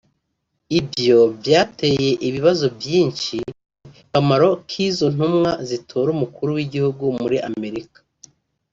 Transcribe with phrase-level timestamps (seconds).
[0.79, 3.37] Ivyo vyateye ibibazo vyinshi
[3.95, 7.99] ku kamaro k’izo ntumwa zitora umukuru w’igihugu muri Amerika